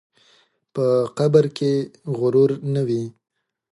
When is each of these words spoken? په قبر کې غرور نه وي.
په 0.73 0.85
قبر 1.17 1.45
کې 1.57 1.71
غرور 2.17 2.51
نه 2.73 2.81
وي. 2.87 3.03